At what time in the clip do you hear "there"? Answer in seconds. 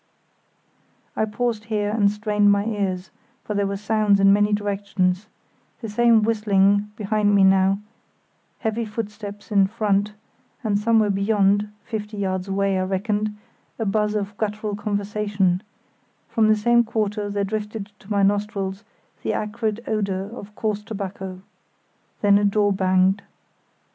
3.53-3.67, 17.29-17.43